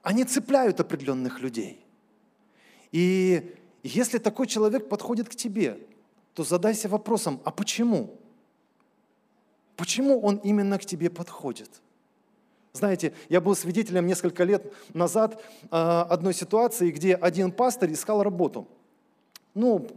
[0.02, 1.83] Они цепляют определенных людей.
[2.94, 5.80] И если такой человек подходит к тебе,
[6.36, 8.16] то задайся вопросом, а почему?
[9.76, 11.70] Почему он именно к тебе подходит?
[12.72, 18.68] Знаете, я был свидетелем несколько лет назад а, одной ситуации, где один пастор искал работу.
[19.54, 19.88] Ну,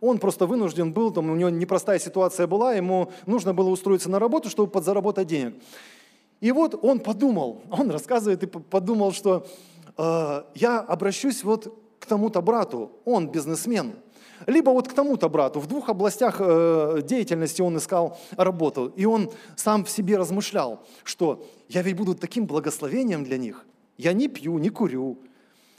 [0.00, 4.18] он просто вынужден был, там, у него непростая ситуация была, ему нужно было устроиться на
[4.18, 5.54] работу, чтобы подзаработать денег.
[6.40, 9.46] И вот он подумал, он рассказывает и подумал, что
[9.96, 13.94] э, я обращусь вот к тому-то брату, он бизнесмен–
[14.46, 15.60] либо вот к тому-то брату.
[15.60, 18.92] В двух областях э, деятельности он искал работу.
[18.96, 23.64] И он сам в себе размышлял, что я ведь буду таким благословением для них.
[23.98, 25.18] Я не пью, не курю,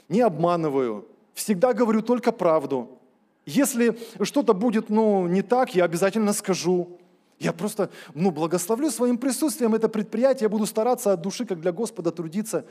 [0.08, 1.06] не обманываю.
[1.34, 2.98] Всегда говорю только правду.
[3.46, 6.98] Если что-то будет ну, не так, я обязательно скажу.
[7.38, 11.72] Я просто ну, благословлю своим присутствием это предприятие, я буду стараться от души, как для
[11.72, 12.64] Господа, трудиться.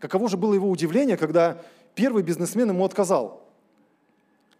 [0.00, 1.62] Каково же было его удивление, когда
[1.94, 3.40] первый бизнесмен ему отказал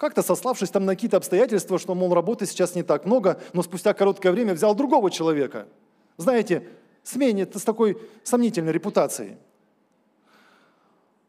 [0.00, 3.92] как-то сославшись там на какие-то обстоятельства, что, мол, работы сейчас не так много, но спустя
[3.92, 5.68] короткое время взял другого человека.
[6.16, 6.66] Знаете,
[7.02, 9.36] смене с такой сомнительной репутацией.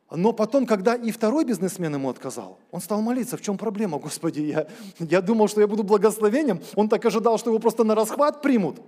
[0.10, 4.40] Но потом, когда и второй бизнесмен ему отказал, он стал молиться, в чем проблема, Господи,
[4.40, 4.68] я,
[5.00, 8.82] я думал, что я буду благословением, он так ожидал, что его просто на расхват примут.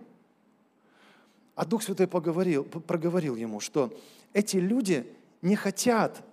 [1.55, 3.93] А Дух Святой поговорил, проговорил ему, что
[4.31, 5.05] эти люди
[5.41, 6.23] не хотят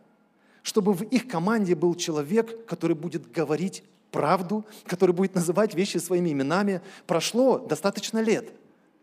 [0.71, 6.31] чтобы в их команде был человек, который будет говорить правду, который будет называть вещи своими
[6.31, 6.81] именами.
[7.09, 8.53] Прошло достаточно лет.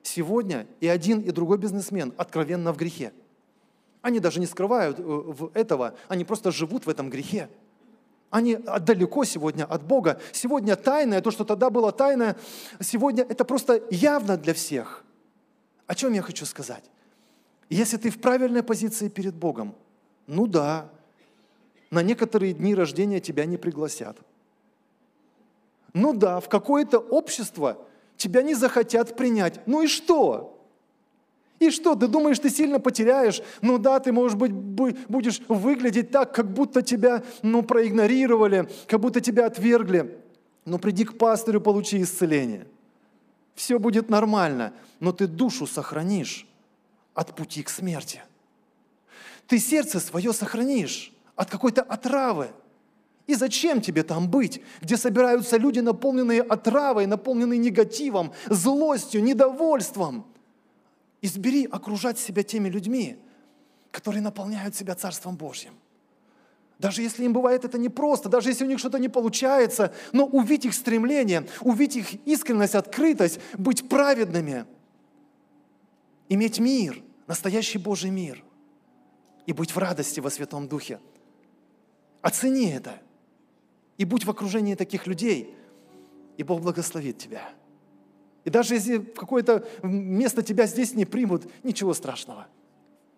[0.01, 3.11] Сегодня и один, и другой бизнесмен откровенно в грехе.
[4.01, 7.49] Они даже не скрывают э, этого, они просто живут в этом грехе.
[8.29, 10.21] Они далеко сегодня от Бога.
[10.31, 12.37] Сегодня тайное, то, что тогда было тайное,
[12.79, 15.03] сегодня это просто явно для всех.
[15.85, 16.85] О чем я хочу сказать?
[17.69, 19.75] Если ты в правильной позиции перед Богом,
[20.27, 20.89] ну да,
[21.89, 24.17] на некоторые дни рождения тебя не пригласят.
[25.93, 27.77] Ну да, в какое-то общество
[28.17, 29.65] тебя не захотят принять.
[29.65, 30.53] Ну и что?
[31.59, 33.41] И что, ты думаешь, ты сильно потеряешь?
[33.61, 39.21] Ну да, ты, может быть, будешь выглядеть так, как будто тебя ну, проигнорировали, как будто
[39.21, 40.19] тебя отвергли.
[40.65, 42.67] Но приди к пастырю, получи исцеление.
[43.55, 46.45] Все будет нормально, но ты душу сохранишь
[47.15, 48.21] от пути к смерти.
[49.47, 52.49] Ты сердце свое сохранишь от какой-то отравы.
[53.27, 60.25] И зачем тебе там быть, где собираются люди, наполненные отравой, наполненные негативом, злостью, недовольством?
[61.21, 63.17] Избери окружать себя теми людьми,
[63.91, 65.73] которые наполняют себя Царством Божьим.
[66.79, 70.65] Даже если им бывает это непросто, даже если у них что-то не получается, но увидеть
[70.65, 74.65] их стремление, увидеть их искренность, открытость, быть праведными,
[76.29, 78.43] иметь мир, настоящий Божий мир
[79.47, 80.99] и быть в радости во Святом Духе–
[82.21, 82.99] Оцени это.
[83.97, 85.55] И будь в окружении таких людей,
[86.37, 87.41] и Бог благословит тебя.
[88.43, 92.47] И даже если в какое-то место тебя здесь не примут, ничего страшного.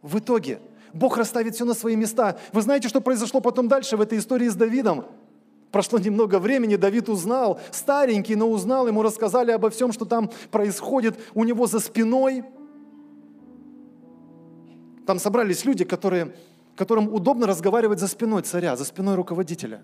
[0.02, 0.60] В итоге
[0.94, 2.40] Бог расставит все на свои места.
[2.54, 5.06] Вы знаете, что произошло потом дальше в этой истории с Давидом?
[5.72, 11.20] Прошло немного времени, Давид узнал, старенький, но узнал, ему рассказали обо всем, что там происходит
[11.36, 12.44] у него за спиной.
[15.06, 16.34] Там собрались люди, которые
[16.80, 19.84] которым удобно разговаривать за спиной царя, за спиной руководителя.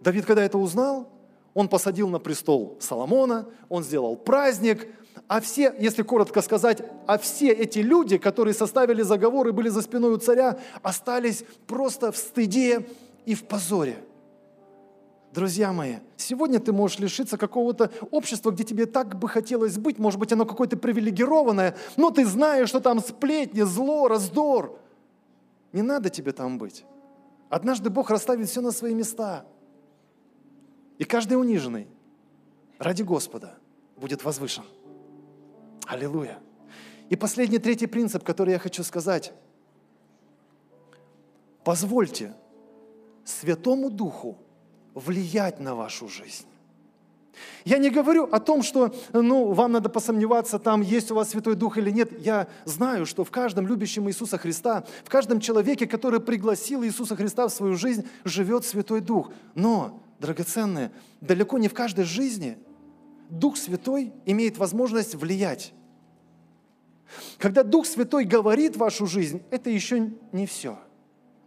[0.00, 1.08] Давид, когда это узнал,
[1.54, 4.86] он посадил на престол Соломона, он сделал праздник,
[5.26, 9.82] а все, если коротко сказать, а все эти люди, которые составили заговор и были за
[9.82, 12.86] спиной у царя, остались просто в стыде
[13.26, 13.96] и в позоре.
[15.34, 20.20] Друзья мои, сегодня ты можешь лишиться какого-то общества, где тебе так бы хотелось быть, может
[20.20, 24.78] быть, оно какое-то привилегированное, но ты знаешь, что там сплетни, зло, раздор–
[25.72, 26.84] не надо тебе там быть.
[27.48, 29.44] Однажды Бог расставит все на свои места.
[30.98, 31.88] И каждый униженный
[32.78, 33.58] ради Господа
[33.96, 34.64] будет возвышен.
[35.86, 36.38] Аллилуйя.
[37.08, 39.32] И последний, третий принцип, который я хочу сказать.
[41.64, 42.34] Позвольте
[43.24, 44.38] Святому Духу
[44.94, 46.46] влиять на вашу жизнь.
[47.64, 51.54] Я не говорю о том, что ну, вам надо посомневаться, там есть у вас Святой
[51.54, 52.10] Дух или нет.
[52.20, 57.48] Я знаю, что в каждом любящем Иисуса Христа, в каждом человеке, который пригласил Иисуса Христа
[57.48, 59.30] в свою жизнь, живет Святой Дух.
[59.54, 62.58] Но, драгоценные, далеко не в каждой жизни
[63.28, 65.72] Дух Святой имеет возможность влиять.
[67.38, 70.78] Когда Дух Святой говорит вашу жизнь, это еще не все.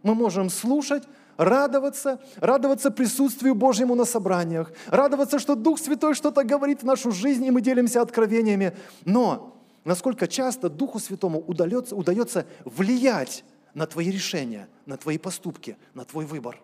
[0.02, 1.04] Мы можем слушать,
[1.36, 7.44] радоваться, радоваться присутствию Божьему на собраниях, радоваться, что Дух Святой что-то говорит в нашу жизнь,
[7.44, 8.76] и мы делимся откровениями.
[9.04, 16.04] Но насколько часто Духу Святому удается, удается влиять на твои решения, на твои поступки, на
[16.04, 16.60] твой выбор.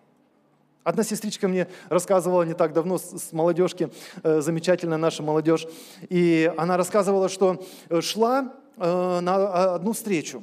[0.83, 3.91] Одна сестричка мне рассказывала не так давно с молодежки,
[4.23, 5.67] э, замечательная наша молодежь,
[6.09, 10.43] и она рассказывала, что э, шла э, на одну встречу,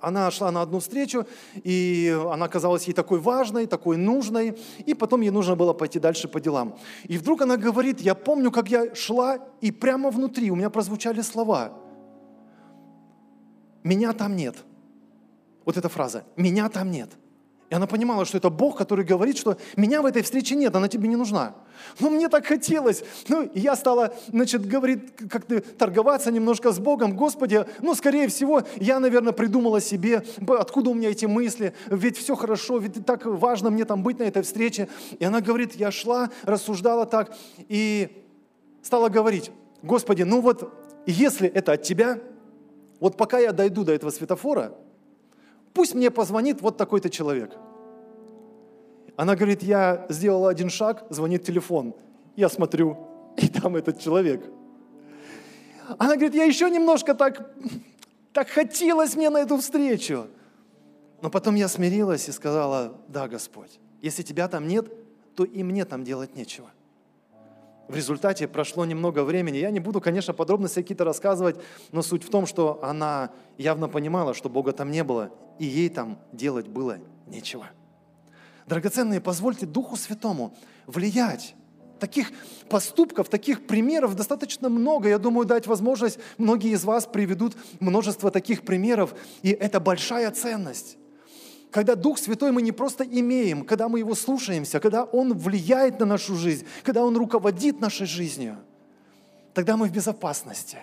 [0.00, 5.22] она шла на одну встречу, и она казалась ей такой важной, такой нужной, и потом
[5.22, 6.78] ей нужно было пойти дальше по делам.
[7.04, 11.20] И вдруг она говорит, я помню, как я шла, и прямо внутри у меня прозвучали
[11.22, 11.72] слова.
[13.84, 14.56] «Меня там нет».
[15.64, 17.10] Вот эта фраза «меня там нет».
[17.70, 20.88] И она понимала, что это Бог, который говорит, что меня в этой встрече нет, она
[20.88, 21.54] тебе не нужна.
[22.00, 23.04] Но мне так хотелось.
[23.28, 27.14] Ну, и я стала, значит, говорит, как-то торговаться немножко с Богом.
[27.14, 32.34] Господи, ну, скорее всего, я, наверное, придумала себе, откуда у меня эти мысли, ведь все
[32.36, 34.88] хорошо, ведь так важно мне там быть на этой встрече.
[35.18, 37.36] И она говорит, я шла, рассуждала так,
[37.68, 38.24] и
[38.82, 39.50] стала говорить,
[39.82, 40.72] Господи, ну вот,
[41.04, 42.18] если это от Тебя,
[42.98, 44.72] вот пока я дойду до этого светофора,
[45.78, 47.56] пусть мне позвонит вот такой-то человек.
[49.16, 51.94] Она говорит, я сделала один шаг, звонит телефон.
[52.34, 52.96] Я смотрю,
[53.36, 54.44] и там этот человек.
[55.96, 57.54] Она говорит, я еще немножко так,
[58.32, 60.26] так хотелось мне на эту встречу.
[61.22, 64.92] Но потом я смирилась и сказала, да, Господь, если тебя там нет,
[65.36, 66.70] то и мне там делать нечего.
[67.88, 69.56] В результате прошло немного времени.
[69.56, 71.56] Я не буду, конечно, подробности какие-то рассказывать,
[71.90, 75.88] но суть в том, что она явно понимала, что Бога там не было, и ей
[75.88, 77.66] там делать было нечего.
[78.66, 80.54] Драгоценные, позвольте Духу Святому
[80.86, 81.54] влиять.
[81.98, 82.30] Таких
[82.68, 85.08] поступков, таких примеров достаточно много.
[85.08, 90.98] Я думаю, дать возможность, многие из вас приведут множество таких примеров, и это большая ценность.
[91.70, 96.06] Когда Дух Святой мы не просто имеем, когда мы Его слушаемся, когда Он влияет на
[96.06, 98.56] нашу жизнь, когда Он руководит нашей жизнью,
[99.52, 100.78] тогда мы в безопасности.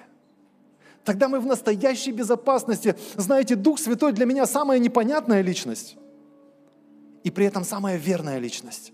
[1.03, 2.95] Тогда мы в настоящей безопасности.
[3.15, 5.97] Знаете, Дух Святой для меня самая непонятная личность
[7.23, 8.93] и при этом самая верная личность.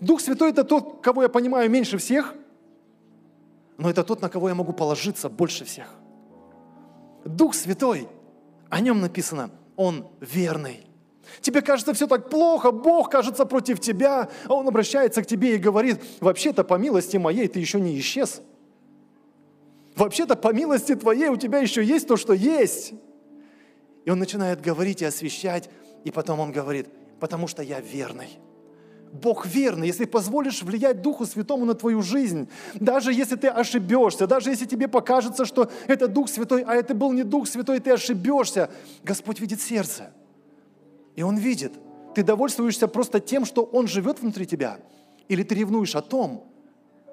[0.00, 2.34] Дух Святой– это тот, кого я понимаю меньше всех,
[3.78, 5.88] но это тот, на кого я могу положиться больше всех.
[7.24, 8.06] Дух Святой,
[8.68, 10.86] о нем написано– он верный.
[11.40, 15.58] Тебе кажется все так плохо, Бог кажется против тебя, а Он обращается к тебе и
[15.58, 18.42] говорит, вообще-то по милости моей ты еще не исчез.
[19.96, 22.92] Вообще-то по милости твоей у тебя еще есть то, что есть.
[24.04, 25.70] И Он начинает говорить и освещать,
[26.04, 26.88] и потом Он говорит,
[27.20, 28.38] потому что я верный.
[29.14, 34.50] Бог верный, если позволишь влиять Духу Святому на твою жизнь, даже если ты ошибешься, даже
[34.50, 38.70] если тебе покажется, что это Дух Святой, а это был не Дух Святой, ты ошибешься,
[39.04, 40.12] Господь видит сердце.
[41.14, 41.72] И Он видит.
[42.16, 44.80] Ты довольствуешься просто тем, что Он живет внутри тебя,
[45.28, 46.50] или ты ревнуешь о том,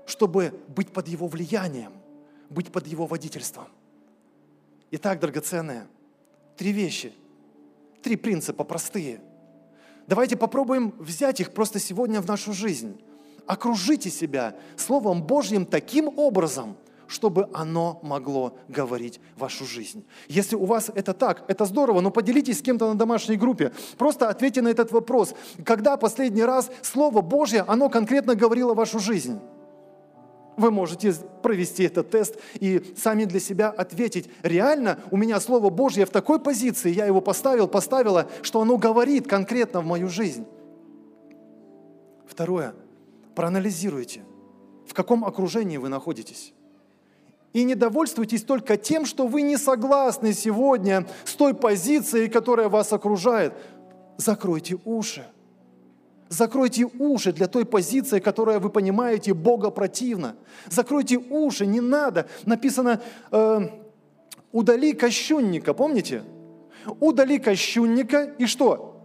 [0.07, 1.93] чтобы быть под Его влиянием,
[2.49, 3.67] быть под Его водительством.
[4.89, 5.85] Итак, драгоценные,
[6.57, 7.13] три вещи,
[8.01, 9.21] три принципа простые–
[10.11, 12.99] Давайте попробуем взять их просто сегодня в нашу жизнь.
[13.45, 16.75] Окружите себя Словом Божьим таким образом,
[17.07, 20.03] чтобы оно могло говорить вашу жизнь.
[20.27, 23.71] Если у вас это так, это здорово, но поделитесь с кем-то на домашней группе.
[23.97, 25.33] Просто ответьте на этот вопрос.
[25.63, 29.39] Когда последний раз Слово Божье, оно конкретно говорило вашу жизнь?
[30.57, 36.05] Вы можете провести этот тест и сами для себя ответить, реально у меня Слово Божье
[36.05, 40.45] в такой позиции, я его поставил, поставила, что оно говорит конкретно в мою жизнь.
[42.27, 42.73] Второе.
[43.35, 44.23] Проанализируйте,
[44.87, 46.53] в каком окружении вы находитесь.
[47.53, 52.93] И не довольствуйтесь только тем, что вы не согласны сегодня с той позицией, которая вас
[52.93, 53.53] окружает.
[54.17, 55.25] Закройте уши.
[56.31, 60.37] Закройте уши для той позиции, которая, вы понимаете, Бога противна.
[60.69, 62.25] Закройте уши, не надо.
[62.45, 63.01] Написано,
[63.31, 63.59] э,
[64.53, 66.23] удали кощунника, помните?
[67.01, 69.03] Удали кощунника и что?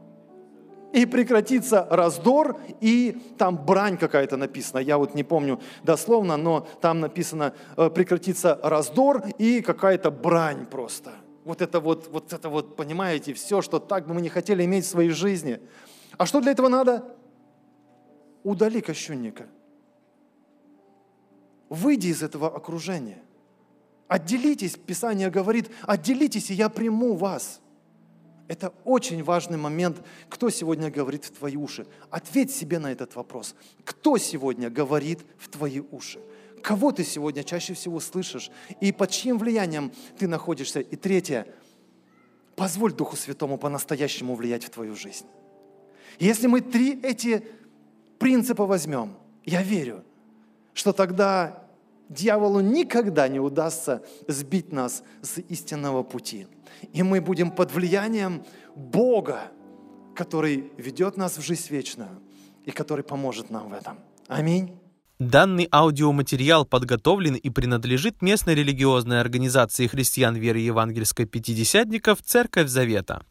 [0.93, 4.79] И прекратится раздор, и там брань какая-то написана.
[4.79, 11.11] Я вот не помню дословно, но там написано, э, прекратится раздор и какая-то брань просто.
[11.45, 14.85] Вот это вот, вот это вот, понимаете, все, что так бы мы не хотели иметь
[14.85, 15.59] в своей жизни.
[16.17, 17.16] А что для этого надо?
[18.47, 19.49] Удали кощунника.
[21.69, 23.19] Выйди из этого окружения.
[24.07, 27.61] Отделитесь, Писание говорит, отделитесь, и я приму вас.
[28.47, 30.01] Это очень важный момент.
[30.29, 31.89] Кто сегодня говорит в твои уши?
[32.09, 33.57] Ответь себе на этот вопрос.
[33.85, 36.21] Кто сегодня говорит в твои уши?
[36.63, 38.53] Кого ты сегодня чаще всего слышишь?
[38.81, 40.79] И под чьим влиянием ты находишься?
[40.79, 41.49] И третье,
[42.55, 45.27] позволь Духу Святому по-настоящему влиять в твою жизнь.
[46.21, 47.45] Если мы три эти
[48.19, 50.05] принципа возьмем, я верю,
[50.75, 51.65] что тогда
[52.09, 56.47] дьяволу никогда не удастся сбить нас с истинного пути.
[56.93, 58.45] И мы будем под влиянием
[58.75, 59.53] Бога,
[60.15, 62.21] который ведет нас в жизнь вечную
[62.65, 63.99] и который поможет нам в этом.
[64.29, 64.79] Аминь.
[65.19, 73.25] Данный аудиоматериал подготовлен и принадлежит местной религиозной организации христиан веры евангельской пятидесятников «Церковь Завета».